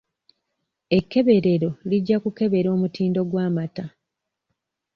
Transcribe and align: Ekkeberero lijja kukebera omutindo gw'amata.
Ekkeberero 0.97 1.69
lijja 1.89 2.17
kukebera 2.23 2.67
omutindo 2.75 3.21
gw'amata. 3.29 3.85